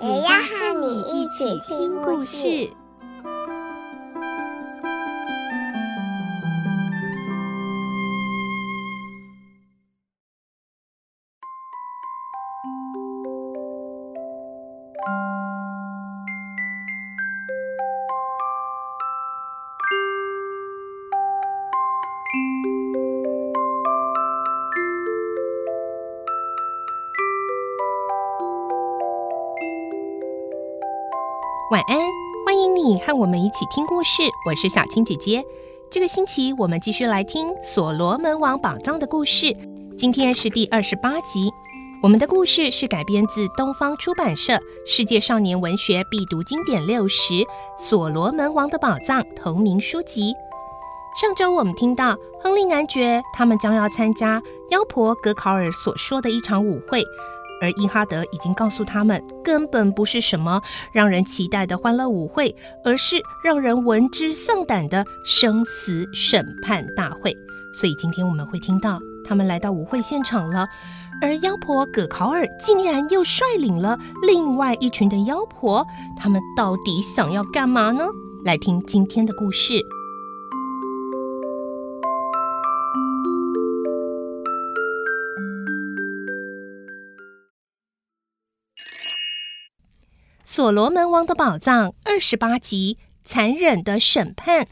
[0.00, 2.70] 也要和你一起听故事。
[31.70, 31.98] 晚安，
[32.46, 34.22] 欢迎你和我们一起听故事。
[34.46, 35.44] 我是小青姐姐。
[35.90, 39.54] 这个星期我们继续来听《所罗门王宝藏》的故事。
[39.94, 41.50] 今天是第二十八集。
[42.02, 44.54] 我们的故事是改编自东方出版社
[44.86, 47.34] 《世界少年文学必读经典六十》
[47.78, 50.32] 《所罗门王的宝藏》同名书籍。
[51.20, 54.40] 上周我们听到亨利男爵他们将要参加
[54.70, 57.04] 妖婆格考尔所说的一场舞会。
[57.60, 60.60] 而伊哈德已经告诉他们，根本不是什么
[60.92, 67.34] 让人期待的欢乐舞会，而是让人闻之丧胆的生死审判大会。
[67.72, 70.66] 所以今天我们会听到他们来到舞会现场了，
[71.20, 75.84] 而妖婆葛考尔竟然又率领了另外一群的妖婆，
[76.16, 78.04] 他们到底想要干嘛呢？
[78.44, 79.74] 来听今天的故事。
[90.58, 94.66] 所罗门王的宝藏二十八集：残忍的审判。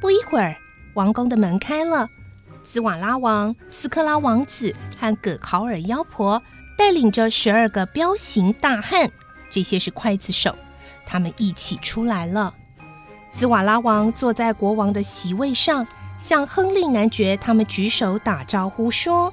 [0.00, 0.54] 不一会儿，
[0.94, 2.08] 王宫的门开了，
[2.62, 6.40] 兹瓦拉王、斯克拉王子和葛考尔妖婆
[6.76, 9.10] 带领着十二个彪形大汉，
[9.50, 10.56] 这些是刽子手。
[11.08, 12.52] 他们一起出来了。
[13.32, 15.86] 兹瓦拉王坐在国王的席位上，
[16.18, 19.32] 向亨利男爵他们举手打招呼说：“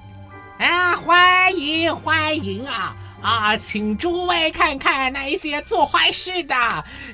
[0.57, 6.55] 啊，欢迎欢迎啊啊，请诸位看看那一些做坏事的、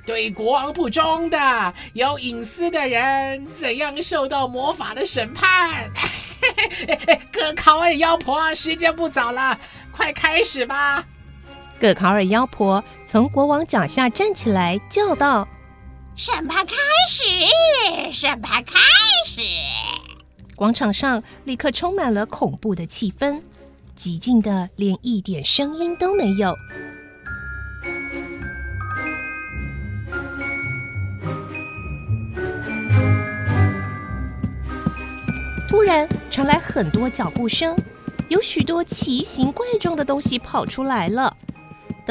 [0.05, 5.89] 对国王不忠的、有隐私的人怎样受到魔法的审判。
[7.31, 9.57] 葛考尔妖婆，时间不早了，
[9.91, 11.03] 快开始吧。”
[11.81, 15.47] 葛考尔妖婆从国王脚下站起来，叫道
[16.15, 16.75] ：“审判开
[17.09, 17.23] 始！
[18.11, 18.75] 审判开
[19.25, 19.41] 始！”
[20.55, 23.41] 广场上立刻充满了恐怖的气氛，
[23.97, 26.55] 寂静的连一点声音都没有。
[35.67, 37.75] 突然传来很多脚步声，
[38.27, 41.35] 有许多奇形怪状的东西跑出来了。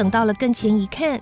[0.01, 1.21] 等到了跟前一看，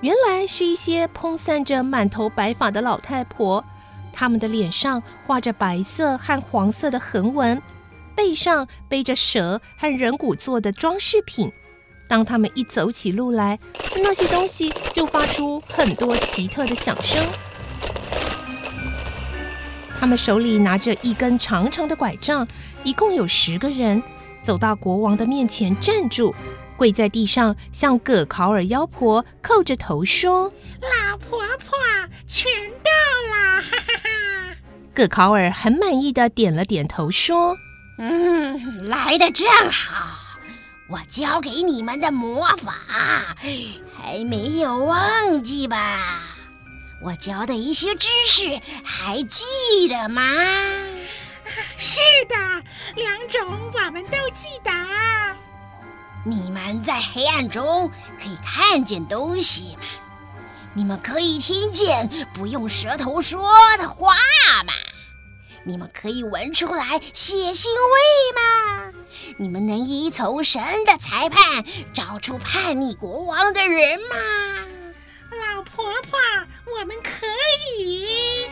[0.00, 3.64] 原来是一些蓬散着满头白发的老太婆，
[4.12, 7.62] 她们的脸上画着白色和黄色的横纹，
[8.16, 11.52] 背上背着蛇和人骨做的装饰品。
[12.08, 13.56] 当他们一走起路来，
[14.02, 17.24] 那些东西就发出很多奇特的响声。
[20.00, 22.48] 他们手里拿着一根长长的拐杖，
[22.82, 24.02] 一共有十个人，
[24.42, 26.34] 走到国王的面前站住。
[26.78, 30.44] 跪在地上，向葛考尔妖婆叩着头说
[30.80, 31.76] ：“老婆婆，
[32.28, 32.48] 全
[32.82, 32.90] 到
[33.32, 34.56] 了！”哈哈哈。
[34.94, 37.58] 葛考尔很满意的点了点头，说
[37.98, 40.16] ：“嗯，来的正好。
[40.88, 42.72] 我教给你们的魔法
[43.92, 46.22] 还没有忘记吧？
[47.02, 49.44] 我教的一些知识还记
[49.88, 50.22] 得吗
[51.76, 51.98] ？”“是
[52.28, 52.36] 的，
[52.94, 53.40] 两种
[53.74, 54.70] 我们都记得。”
[56.28, 57.90] 你们在黑暗中
[58.22, 59.82] 可以看见东西吗？
[60.74, 63.48] 你们可以听见不用舌头说
[63.78, 64.14] 的话
[64.66, 64.74] 吗？
[65.64, 67.96] 你们可以闻出来血腥味
[68.36, 68.92] 吗？
[69.38, 71.64] 你们能依从神的裁判
[71.94, 74.16] 找出叛逆国王的人吗？
[75.30, 76.18] 老婆婆，
[76.78, 77.26] 我们可
[77.80, 78.46] 以。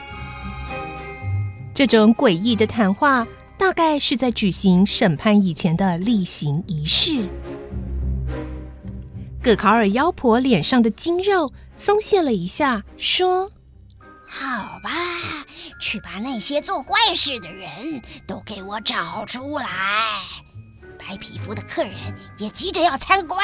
[1.74, 3.26] 这种诡异的谈话，
[3.58, 7.28] 大概是在举行审判以前的例行仪式。
[9.46, 13.52] 葛考尔妖婆脸上的筋肉松懈了一下，说
[14.26, 14.90] ：“好吧，
[15.80, 19.68] 去把那些做坏事的人都给我找出来。
[20.98, 21.94] 白皮肤的客人
[22.38, 23.38] 也急着要参观，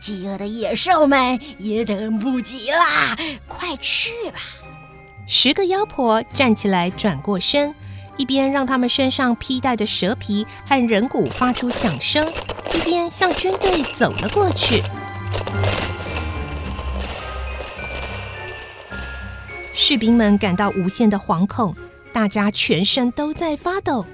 [0.00, 3.16] 饥饿的野兽们也等不及啦，
[3.46, 4.40] 快去吧！”
[5.28, 7.72] 十个妖婆站起来，转过身，
[8.16, 12.28] 一边让他们身上披戴的蛇皮和人骨发出响声，
[12.74, 14.82] 一边向军队走了过去。
[19.74, 21.74] 士兵们感到无限的惶恐，
[22.12, 24.04] 大家全身都在发抖。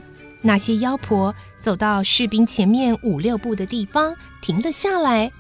[0.41, 5.31] 那些妖婆走到士兵前面五六步的地方，停了下来，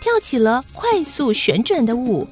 [0.00, 2.28] 跳起了快速旋转的舞，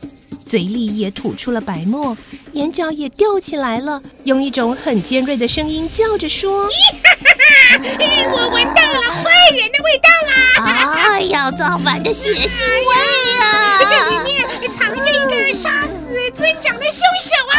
[0.46, 2.16] 嘴里也吐出了白沫，
[2.52, 6.68] 眼角也吊起来了，用一种很尖锐的声音叫着说
[7.80, 10.34] ：“我闻到了坏人的味道啦！
[10.62, 12.94] 啊，要造反的血腥味
[13.40, 13.78] 啊！
[13.80, 14.44] 这里面
[14.76, 15.29] 藏着一
[16.30, 17.54] 尊长的凶手啊！”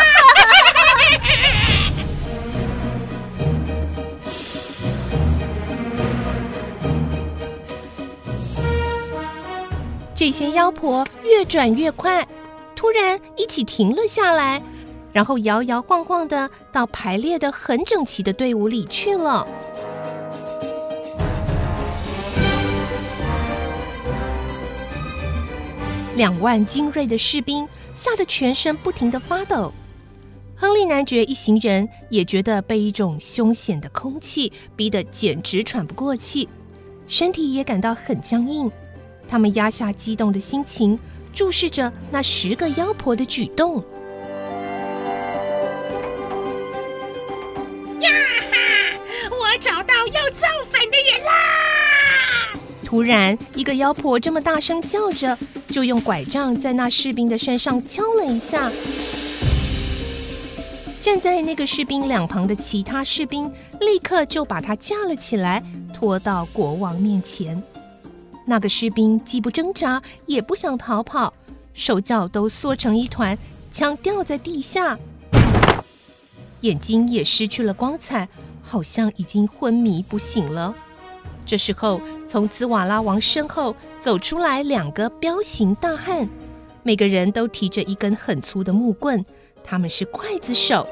[10.16, 12.28] 这些妖婆越转越快，
[12.76, 14.62] 突然一起停了下来。
[15.14, 19.46] 然后摇摇晃晃的到排列的很整齐的队伍里去了。
[26.16, 27.68] 两万精锐的士兵
[28.02, 29.72] 吓得全身不停的发抖。
[30.56, 36.50] 亨利男爵一行人也觉得被一种凶险的空气逼得简直喘不过气，
[37.06, 38.72] 身体也感到很僵硬。
[39.28, 40.98] 他们压下激动的心情，
[41.32, 43.84] 注视着那十个妖婆的举动。
[52.92, 55.38] 突然，一个妖婆这么大声叫着，
[55.70, 58.70] 就用拐杖在那士兵的身上敲了一下。
[61.00, 63.50] 站在那个士兵两旁的其他士兵
[63.80, 67.64] 立刻就把他架了起来，拖到国王面前。
[68.46, 71.34] 那个士兵既不挣扎，也不想逃跑，
[71.74, 73.38] 手脚都缩成一团，
[73.72, 75.00] 枪掉在地下，
[76.60, 78.28] 眼睛也失去了光彩。
[78.62, 80.76] 好像已经昏迷不醒了。
[81.52, 86.26] 这时候，从兹瓦拉王身后走出来两个彪形大汉，
[86.82, 89.26] 每个人都提着一根很粗的木棍，
[89.62, 90.88] 他们是刽子手。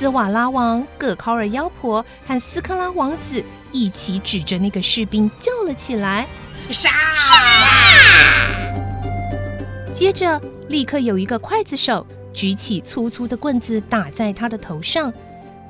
[0.00, 6.26] 兹瓦拉王、葛考尔妖婆和斯科拉王子一起指着那个士兵叫了起来
[6.72, 6.88] ：“杀！”
[9.92, 12.06] 接着，立刻有一个刽子手。
[12.32, 15.12] 举起粗粗的棍子打在他的头上，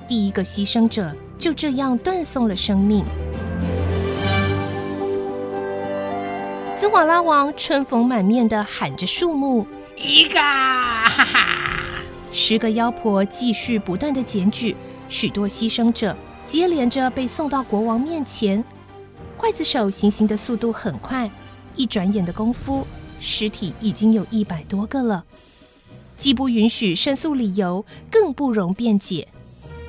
[0.06, 3.04] 第一个牺牲者就这样断送了生命。
[6.80, 11.48] 兹瓦拉王春风满面的喊着树木：“一个！”哈哈，
[12.32, 14.74] 十个妖婆继续不断的检举，
[15.08, 18.62] 许多牺牲者接连着被送到国王面前。
[19.38, 21.30] 刽子手行刑的速度很快，
[21.76, 22.86] 一转眼的功夫，
[23.20, 25.24] 尸体已经有一百多个了。
[26.16, 29.28] 既不允许申诉理由，更不容辩解。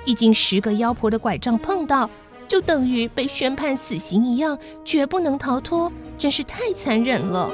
[0.09, 2.09] 一经十个妖婆的拐杖碰到，
[2.47, 7.47] 就等于被宣判死刑一样，绝不能逃脱，真是太残忍了。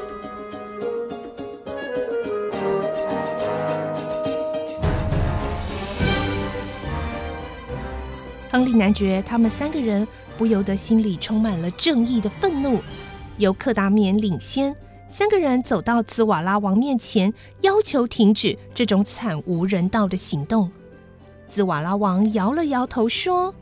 [8.49, 10.07] 亨利男爵他们三个人
[10.37, 12.79] 不由得心里充满了正义的愤怒，
[13.37, 14.73] 由克达棉领先。
[15.09, 20.71] 三个人走到兹瓦拉王面前，要求停止这种惨无人道的行动。
[21.55, 23.55] 兹瓦拉王摇了摇头说：“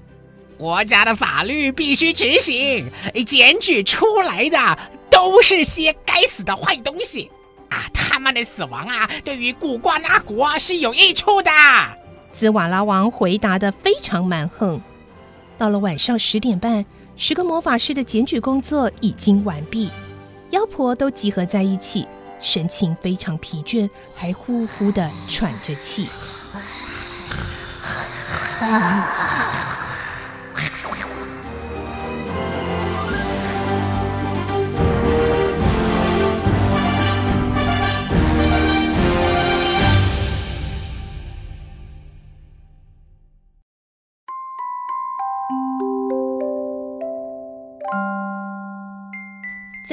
[0.57, 2.89] 国家的法律必须执行，
[3.23, 4.79] 检举出来的
[5.11, 7.29] 都是些该死的坏东西
[7.69, 7.85] 啊！
[7.93, 11.51] 他们的死亡啊，对于古瓜拉国是有益处的。”
[12.33, 14.81] 兹瓦拉王回答的非常蛮横。
[15.59, 16.83] 到了晚上十点半，
[17.15, 19.91] 十个魔法师的检举工作已经完毕。
[20.49, 22.07] 妖婆都集合在一起，
[22.41, 26.07] 神情非常疲倦，还呼呼的喘着气。
[28.63, 29.32] 啊。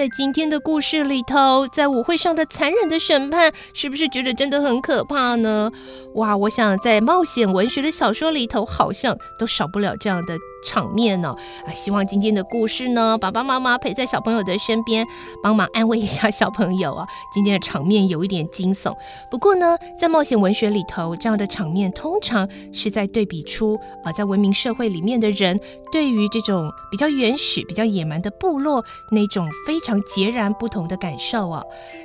[0.01, 5.71] 在今天的故事里头，在舞会上的残忍的审判，是不是觉得真的很可怕呢？
[6.15, 11.35] 哇，我想在冒险文学的小说里头，好像都少不了这样的场面呢。
[11.67, 15.07] 啊，希望今天的故事呢，爸爸妈妈陪在小朋友的身边，
[15.43, 17.07] 帮忙安慰一下小朋友啊。
[17.33, 18.95] 今天的场面有一点惊悚，
[19.31, 25.59] 不过呢，在冒险文学里头，这样的场面通常是在对比出啊，在文明社会里面的人
[25.93, 31.63] 对于这种比较原始、比较野蛮的部落那种非常截然不同的感受啊。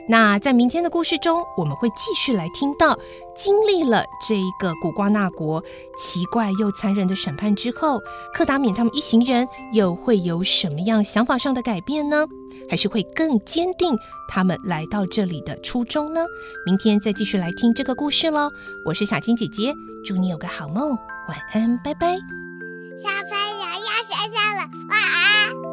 [0.08, 2.98] 那在明天的故事中，我们会继续来听到，
[3.36, 5.64] 经历了这一个古瓜纳国
[5.98, 8.02] 奇怪又残忍的审判之后，
[8.34, 12.26] 克达缅他们一行人又会有什么样想法上的改变呢？
[12.70, 13.96] 还是会更坚定
[14.30, 16.22] 他们来到这里的初衷呢？
[16.66, 18.50] 明天再继续来听这个故事喽。
[18.86, 19.74] 我是小青姐姐，
[20.06, 22.16] 祝你有个好梦，晚安，拜拜。
[22.98, 25.65] 小朋友要睡觉了，晚安。